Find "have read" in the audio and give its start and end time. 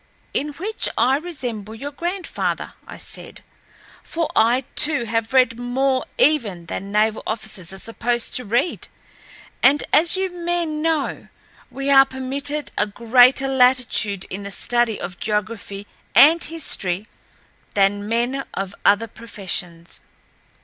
5.03-5.59